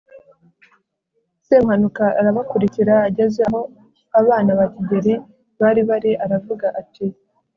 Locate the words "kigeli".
4.73-5.13